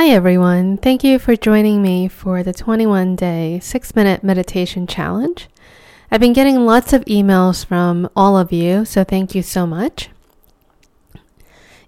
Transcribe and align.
Hi, 0.00 0.10
everyone. 0.10 0.76
Thank 0.76 1.02
you 1.02 1.18
for 1.18 1.34
joining 1.34 1.82
me 1.82 2.06
for 2.06 2.44
the 2.44 2.52
21 2.52 3.16
day, 3.16 3.58
six 3.58 3.96
minute 3.96 4.22
meditation 4.22 4.86
challenge. 4.86 5.48
I've 6.08 6.20
been 6.20 6.32
getting 6.32 6.64
lots 6.64 6.92
of 6.92 7.04
emails 7.06 7.66
from 7.66 8.08
all 8.14 8.38
of 8.38 8.52
you, 8.52 8.84
so 8.84 9.02
thank 9.02 9.34
you 9.34 9.42
so 9.42 9.66
much. 9.66 10.08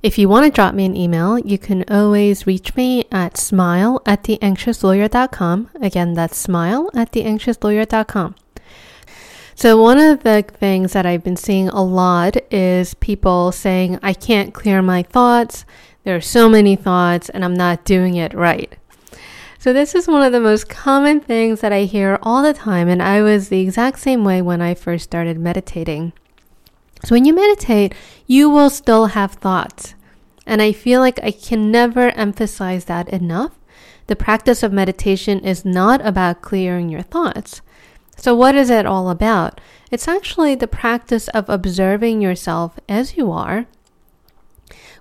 If 0.02 0.18
you 0.18 0.28
want 0.28 0.44
to 0.44 0.50
drop 0.50 0.74
me 0.74 0.86
an 0.86 0.96
email, 0.96 1.38
you 1.38 1.56
can 1.56 1.84
always 1.88 2.48
reach 2.48 2.74
me 2.74 3.04
at 3.12 3.36
smile 3.36 4.02
at 4.04 4.24
theanxiouslawyer.com. 4.24 5.70
Again, 5.80 6.14
that's 6.14 6.36
smile 6.36 6.90
at 6.96 7.12
theanxiouslawyer.com. 7.12 8.34
So, 9.54 9.80
one 9.80 10.00
of 10.00 10.24
the 10.24 10.42
things 10.42 10.94
that 10.94 11.06
I've 11.06 11.22
been 11.22 11.36
seeing 11.36 11.68
a 11.68 11.84
lot 11.84 12.38
is 12.52 12.94
people 12.94 13.52
saying, 13.52 14.00
I 14.02 14.14
can't 14.14 14.52
clear 14.52 14.82
my 14.82 15.04
thoughts. 15.04 15.64
There 16.02 16.16
are 16.16 16.20
so 16.20 16.48
many 16.48 16.76
thoughts, 16.76 17.28
and 17.28 17.44
I'm 17.44 17.54
not 17.54 17.84
doing 17.84 18.16
it 18.16 18.32
right. 18.32 18.74
So, 19.58 19.74
this 19.74 19.94
is 19.94 20.08
one 20.08 20.22
of 20.22 20.32
the 20.32 20.40
most 20.40 20.70
common 20.70 21.20
things 21.20 21.60
that 21.60 21.72
I 21.72 21.84
hear 21.84 22.18
all 22.22 22.42
the 22.42 22.54
time, 22.54 22.88
and 22.88 23.02
I 23.02 23.20
was 23.20 23.50
the 23.50 23.60
exact 23.60 23.98
same 23.98 24.24
way 24.24 24.40
when 24.40 24.62
I 24.62 24.72
first 24.72 25.04
started 25.04 25.38
meditating. 25.38 26.14
So, 27.04 27.14
when 27.14 27.26
you 27.26 27.34
meditate, 27.34 27.94
you 28.26 28.48
will 28.48 28.70
still 28.70 29.06
have 29.06 29.32
thoughts. 29.32 29.94
And 30.46 30.62
I 30.62 30.72
feel 30.72 31.00
like 31.00 31.20
I 31.22 31.30
can 31.30 31.70
never 31.70 32.08
emphasize 32.12 32.86
that 32.86 33.10
enough. 33.10 33.52
The 34.06 34.16
practice 34.16 34.62
of 34.62 34.72
meditation 34.72 35.40
is 35.40 35.66
not 35.66 36.04
about 36.04 36.40
clearing 36.40 36.88
your 36.88 37.02
thoughts. 37.02 37.60
So, 38.16 38.34
what 38.34 38.54
is 38.54 38.70
it 38.70 38.86
all 38.86 39.10
about? 39.10 39.60
It's 39.90 40.08
actually 40.08 40.54
the 40.54 40.66
practice 40.66 41.28
of 41.28 41.50
observing 41.50 42.22
yourself 42.22 42.78
as 42.88 43.18
you 43.18 43.30
are 43.30 43.66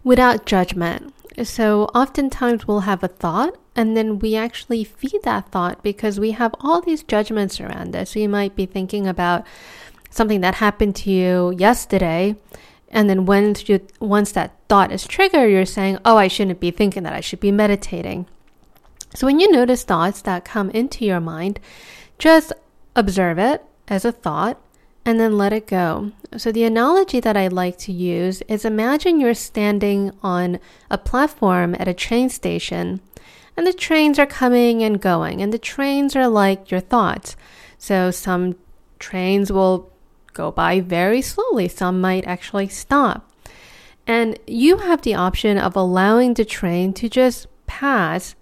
without 0.03 0.45
judgment. 0.45 1.13
So, 1.43 1.85
oftentimes 1.95 2.67
we'll 2.67 2.81
have 2.81 3.03
a 3.03 3.07
thought 3.07 3.55
and 3.75 3.95
then 3.95 4.19
we 4.19 4.35
actually 4.35 4.83
feed 4.83 5.21
that 5.23 5.49
thought 5.51 5.81
because 5.81 6.19
we 6.19 6.31
have 6.31 6.53
all 6.59 6.81
these 6.81 7.03
judgments 7.03 7.61
around 7.61 7.95
us. 7.95 8.11
So, 8.11 8.19
you 8.19 8.27
might 8.29 8.55
be 8.55 8.65
thinking 8.65 9.07
about 9.07 9.45
something 10.09 10.41
that 10.41 10.55
happened 10.55 10.95
to 10.97 11.11
you 11.11 11.55
yesterday. 11.57 12.35
And 12.89 13.09
then 13.09 13.25
once 13.25 13.69
you 13.69 13.81
once 13.99 14.31
that 14.31 14.55
thought 14.67 14.91
is 14.91 15.05
triggered, 15.05 15.51
you're 15.51 15.65
saying, 15.65 15.99
"Oh, 16.03 16.17
I 16.17 16.27
shouldn't 16.27 16.59
be 16.59 16.71
thinking 16.71 17.03
that. 17.03 17.13
I 17.13 17.19
should 17.19 17.39
be 17.39 17.51
meditating." 17.51 18.25
So 19.13 19.27
when 19.27 19.39
you 19.39 19.51
notice 19.51 19.83
thoughts 19.83 20.21
that 20.21 20.45
come 20.45 20.69
into 20.71 21.05
your 21.05 21.19
mind, 21.19 21.59
just 22.17 22.51
observe 22.95 23.37
it 23.37 23.63
as 23.87 24.05
a 24.05 24.11
thought 24.11 24.57
and 25.09 25.19
then 25.19 25.39
let 25.39 25.51
it 25.51 25.65
go. 25.65 26.11
So, 26.37 26.51
the 26.51 26.63
analogy 26.63 27.19
that 27.19 27.35
I 27.35 27.47
like 27.47 27.79
to 27.79 27.91
use 27.91 28.43
is 28.43 28.63
imagine 28.63 29.19
you're 29.19 29.33
standing 29.33 30.11
on 30.21 30.59
a 30.91 30.99
platform 30.99 31.75
at 31.79 31.87
a 31.87 31.95
train 31.95 32.29
station, 32.29 33.01
and 33.57 33.65
the 33.65 33.73
trains 33.73 34.19
are 34.19 34.27
coming 34.27 34.83
and 34.83 35.01
going, 35.01 35.41
and 35.41 35.51
the 35.51 35.57
trains 35.57 36.15
are 36.15 36.27
like 36.27 36.69
your 36.69 36.79
thoughts. 36.79 37.35
So, 37.79 38.11
some 38.11 38.55
trains 38.99 39.51
will 39.51 39.91
go 40.33 40.51
by 40.51 40.79
very 40.79 41.23
slowly, 41.23 41.67
some 41.67 41.99
might 41.99 42.27
actually 42.27 42.67
stop. 42.67 43.27
And 44.05 44.37
you 44.45 44.77
have 44.77 45.01
the 45.01 45.15
option 45.15 45.57
of 45.57 45.75
allowing 45.75 46.35
the 46.35 46.45
train 46.45 46.93
to 46.93 47.09
just 47.09 47.47
pass 47.65 48.35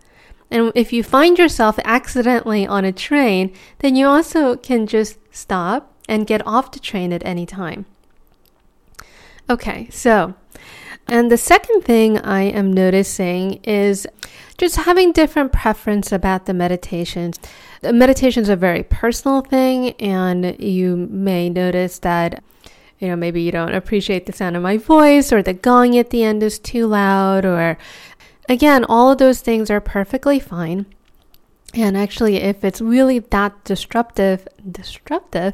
and 0.50 0.72
if 0.76 0.94
you 0.94 1.04
find 1.04 1.38
yourself 1.38 1.78
accidentally 1.84 2.66
on 2.66 2.86
a 2.86 2.94
train, 2.94 3.54
then 3.80 3.98
you 3.98 4.08
also 4.08 4.56
can 4.56 4.88
just 4.88 5.18
stop 5.30 5.97
and 6.08 6.28
get 6.28 6.46
off 6.46 6.72
the 6.72 6.80
train 6.80 7.12
at 7.14 7.26
any 7.26 7.46
time. 7.46 7.86
Okay, 9.50 9.88
so, 9.90 10.34
and 11.08 11.32
the 11.32 11.38
second 11.38 11.84
thing 11.84 12.18
I 12.20 12.44
am 12.44 12.74
noticing 12.74 13.56
is 13.64 14.06
just 14.58 14.78
having 14.78 15.12
different 15.12 15.54
preference 15.54 16.12
about 16.12 16.46
the 16.46 16.54
meditations. 16.54 17.40
Meditation 17.84 18.44
is 18.44 18.50
a 18.50 18.56
very 18.56 18.84
personal 18.84 19.42
thing, 19.42 19.92
and 19.94 20.60
you 20.60 20.96
may 20.96 21.50
notice 21.50 22.00
that 22.00 22.44
you 23.00 23.08
know, 23.08 23.16
maybe 23.16 23.44
you 23.44 23.52
don't 23.52 23.76
appreciate 23.76 24.26
the 24.26 24.34
sound 24.34 24.56
of 24.56 24.64
my 24.64 24.78
voice, 24.78 25.32
or 25.32 25.44
the 25.44 25.54
gong 25.54 25.96
at 25.98 26.10
the 26.10 26.24
end 26.24 26.42
is 26.42 26.58
too 26.58 26.88
loud, 26.88 27.46
or 27.46 27.78
Again, 28.50 28.86
all 28.86 29.12
of 29.12 29.18
those 29.18 29.42
things 29.42 29.70
are 29.70 29.82
perfectly 29.82 30.40
fine. 30.40 30.86
And 31.74 31.98
actually, 31.98 32.38
if 32.38 32.64
it's 32.64 32.80
really 32.80 33.20
that 33.20 33.64
disruptive, 33.66 34.48
disruptive, 34.72 35.54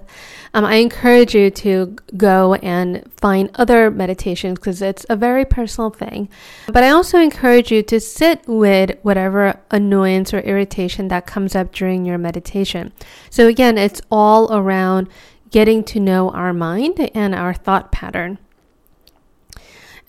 um, 0.53 0.63
I 0.63 0.75
encourage 0.75 1.33
you 1.33 1.49
to 1.49 1.95
go 2.15 2.53
and 2.55 3.11
find 3.17 3.49
other 3.55 3.89
meditations 3.89 4.59
because 4.59 4.81
it's 4.81 5.05
a 5.09 5.15
very 5.15 5.43
personal 5.43 5.89
thing. 5.89 6.29
But 6.67 6.83
I 6.83 6.91
also 6.91 7.17
encourage 7.17 7.71
you 7.71 7.81
to 7.83 7.99
sit 7.99 8.47
with 8.47 8.97
whatever 9.01 9.59
annoyance 9.71 10.33
or 10.33 10.39
irritation 10.41 11.07
that 11.07 11.25
comes 11.25 11.55
up 11.55 11.73
during 11.73 12.05
your 12.05 12.19
meditation. 12.19 12.93
So 13.31 13.47
again, 13.47 13.77
it's 13.77 14.01
all 14.11 14.55
around 14.55 15.09
getting 15.49 15.83
to 15.85 15.99
know 15.99 16.29
our 16.29 16.53
mind 16.53 17.09
and 17.15 17.33
our 17.33 17.53
thought 17.53 17.91
pattern. 17.91 18.37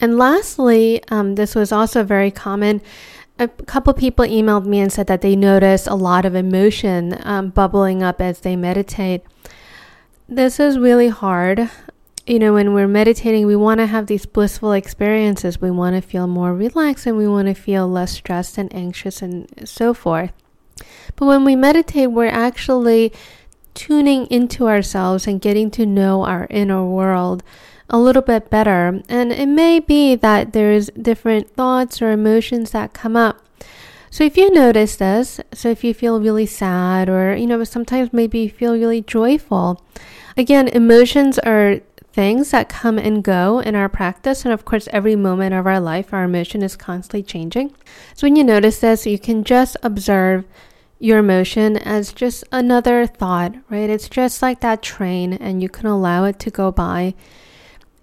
And 0.00 0.19
lastly, 0.19 1.03
um, 1.09 1.36
this 1.36 1.54
was 1.54 1.72
also 1.72 2.04
very 2.04 2.31
common. 2.31 2.82
A 3.39 3.49
couple 3.49 3.93
people 3.95 4.25
emailed 4.25 4.65
me 4.65 4.78
and 4.78 4.93
said 4.93 5.09
that 5.09 5.21
they 5.21 5.34
notice 5.34 5.87
a 5.87 5.95
lot 5.95 6.25
of 6.25 6.37
emotion 6.37 7.19
um, 7.25 7.50
bubbling 7.50 8.03
up 8.03 8.21
as 8.21 8.41
they 8.41 8.55
meditate. 8.55 9.22
This 10.28 10.61
is 10.61 10.78
really 10.78 11.09
hard. 11.09 11.69
You 12.27 12.39
know, 12.39 12.55
when 12.55 12.72
we're 12.72 12.89
meditating, 12.89 13.47
we 13.47 13.56
want 13.56 13.78
to 13.81 13.87
have 13.87 14.06
these 14.06 14.25
blissful 14.25 14.72
experiences. 14.72 15.61
We 15.61 15.71
want 15.71 15.97
to 15.97 16.00
feel 16.00 16.27
more 16.27 16.55
relaxed 16.55 17.06
and 17.06 17.19
we 17.19 17.28
want 17.28 17.49
to 17.49 17.55
feel 17.55 17.89
less 17.89 18.12
stressed 18.12 18.56
and 18.56 18.72
anxious 18.75 19.21
and 19.21 19.49
so 19.69 19.93
forth. 19.93 20.33
But 21.16 21.27
when 21.27 21.45
we 21.45 21.56
meditate, 21.56 22.12
we're 22.12 22.27
actually 22.27 23.12
tuning 23.75 24.27
into 24.27 24.69
ourselves 24.69 25.27
and 25.27 25.41
getting 25.41 25.71
to 25.72 25.84
know 25.84 26.25
our 26.25 26.47
inner 26.51 26.84
world 26.84 27.43
a 27.91 27.99
little 27.99 28.22
bit 28.22 28.50
better. 28.50 29.03
And 29.09 29.33
it 29.33 29.47
may 29.47 29.81
be 29.81 30.15
that 30.17 30.53
there's 30.53 30.91
different 30.91 31.50
thoughts 31.50 32.00
or 32.00 32.11
emotions 32.11 32.71
that 32.71 32.93
come 32.95 33.17
up. 33.17 33.41
So 34.11 34.22
if 34.22 34.37
you 34.37 34.50
notice 34.50 34.97
this, 34.97 35.41
so 35.53 35.71
if 35.71 35.83
you 35.83 35.93
feel 35.93 36.21
really 36.21 36.47
sad 36.47 37.09
or, 37.09 37.34
you 37.34 37.47
know, 37.47 37.62
sometimes 37.65 38.12
maybe 38.12 38.41
you 38.41 38.50
feel 38.50 38.75
really 38.75 39.03
joyful, 39.03 39.83
again, 40.37 40.69
emotions 40.69 41.39
are 41.41 41.81
things 42.12 42.53
that 42.53 42.69
come 42.69 42.97
and 42.97 43.25
go 43.25 43.59
in 43.59 43.75
our 43.75 43.89
practice. 43.89 44.45
And 44.45 44.55
of 44.55 44.65
course, 44.65 44.89
every 44.93 45.16
moment 45.16 45.53
of 45.53 45.66
our 45.66 45.81
life, 45.81 46.15
our 46.15 46.22
emotion 46.22 46.62
is 46.62 46.77
constantly 46.77 47.25
changing. 47.25 47.75
So 48.15 48.27
when 48.28 48.37
you 48.37 48.45
notice 48.45 48.78
this, 48.78 49.05
you 49.05 49.19
can 49.19 49.43
just 49.43 49.77
observe 49.83 50.45
your 51.01 51.19
emotion 51.19 51.77
as 51.77 52.12
just 52.12 52.45
another 52.53 53.09
thought, 53.09 53.56
right? 53.69 53.91
It's 53.91 54.09
just 54.09 54.43
like 54.43 54.61
that 54.61 54.81
train, 54.81 55.33
and 55.33 55.61
you 55.61 55.69
can 55.69 55.87
allow 55.87 56.22
it 56.22 56.39
to 56.39 56.51
go 56.51 56.71
by 56.71 57.15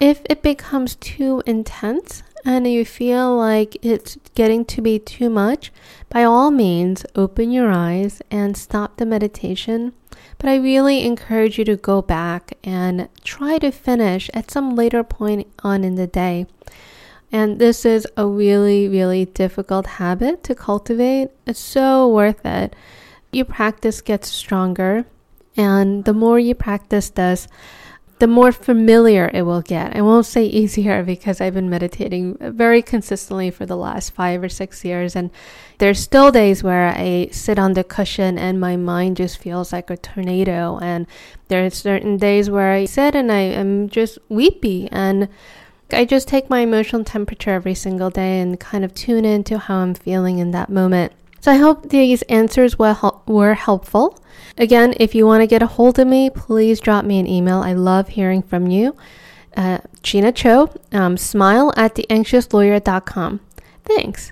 if 0.01 0.23
it 0.27 0.41
becomes 0.41 0.95
too 0.95 1.43
intense 1.45 2.23
and 2.43 2.65
you 2.65 2.83
feel 2.83 3.37
like 3.37 3.77
it's 3.85 4.17
getting 4.33 4.65
to 4.65 4.81
be 4.81 4.97
too 4.97 5.29
much, 5.29 5.71
by 6.09 6.23
all 6.23 6.49
means, 6.49 7.05
open 7.15 7.51
your 7.51 7.69
eyes 7.69 8.19
and 8.31 8.57
stop 8.57 8.97
the 8.97 9.05
meditation. 9.05 9.93
But 10.39 10.49
I 10.49 10.55
really 10.55 11.05
encourage 11.05 11.59
you 11.59 11.65
to 11.65 11.75
go 11.75 12.01
back 12.01 12.57
and 12.63 13.09
try 13.23 13.59
to 13.59 13.69
finish 13.69 14.27
at 14.33 14.49
some 14.49 14.75
later 14.75 15.03
point 15.03 15.47
on 15.63 15.83
in 15.83 15.93
the 15.93 16.07
day. 16.07 16.47
And 17.31 17.59
this 17.59 17.85
is 17.85 18.07
a 18.17 18.25
really, 18.25 18.89
really 18.89 19.25
difficult 19.25 19.85
habit 19.85 20.43
to 20.45 20.55
cultivate. 20.55 21.29
It's 21.45 21.59
so 21.59 22.07
worth 22.07 22.43
it. 22.43 22.75
Your 23.31 23.45
practice 23.45 24.01
gets 24.01 24.29
stronger, 24.29 25.05
and 25.55 26.05
the 26.05 26.13
more 26.13 26.39
you 26.39 26.55
practice 26.55 27.09
this, 27.11 27.47
the 28.21 28.27
more 28.27 28.51
familiar 28.51 29.31
it 29.33 29.41
will 29.41 29.63
get. 29.63 29.95
I 29.95 30.01
won't 30.01 30.27
say 30.27 30.45
easier 30.45 31.01
because 31.13 31.41
I've 31.41 31.55
been 31.55 31.71
meditating 31.71 32.37
very 32.39 32.83
consistently 32.83 33.49
for 33.49 33.65
the 33.65 33.75
last 33.75 34.11
five 34.11 34.43
or 34.43 34.47
six 34.47 34.85
years. 34.85 35.15
And 35.15 35.31
there's 35.79 35.99
still 35.99 36.31
days 36.31 36.61
where 36.61 36.89
I 36.89 37.29
sit 37.31 37.57
on 37.57 37.73
the 37.73 37.83
cushion 37.83 38.37
and 38.37 38.59
my 38.59 38.77
mind 38.77 39.17
just 39.17 39.39
feels 39.39 39.73
like 39.73 39.89
a 39.89 39.97
tornado. 39.97 40.77
And 40.83 41.07
there 41.47 41.65
are 41.65 41.71
certain 41.71 42.17
days 42.17 42.47
where 42.47 42.71
I 42.71 42.85
sit 42.85 43.15
and 43.15 43.31
I 43.31 43.39
am 43.39 43.89
just 43.89 44.19
weepy 44.29 44.87
and 44.91 45.27
I 45.91 46.05
just 46.05 46.27
take 46.27 46.47
my 46.47 46.59
emotional 46.59 47.03
temperature 47.03 47.49
every 47.49 47.73
single 47.73 48.11
day 48.11 48.39
and 48.39 48.59
kind 48.59 48.85
of 48.85 48.93
tune 48.93 49.25
into 49.25 49.57
how 49.57 49.77
I'm 49.77 49.95
feeling 49.95 50.37
in 50.37 50.51
that 50.51 50.69
moment. 50.69 51.13
So 51.39 51.51
I 51.51 51.55
hope 51.55 51.89
these 51.89 52.21
answers 52.23 52.77
were, 52.77 52.95
were 53.25 53.55
helpful. 53.55 54.20
Again, 54.57 54.93
if 54.99 55.15
you 55.15 55.25
want 55.25 55.41
to 55.41 55.47
get 55.47 55.63
a 55.63 55.67
hold 55.67 55.97
of 55.97 56.07
me, 56.07 56.29
please 56.29 56.79
drop 56.79 57.05
me 57.05 57.19
an 57.19 57.27
email. 57.27 57.59
I 57.59 57.73
love 57.73 58.09
hearing 58.09 58.41
from 58.41 58.67
you. 58.67 58.95
Uh, 59.55 59.79
Jeena 60.03 60.33
Cho, 60.33 60.73
um, 60.91 61.17
smile 61.17 61.73
at 61.75 61.95
theanxiouslawyer.com. 61.95 63.39
Thanks. 63.83 64.29